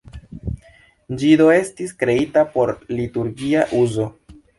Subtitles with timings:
[1.19, 4.09] Ĝi do estis kreita por liturgia uzo.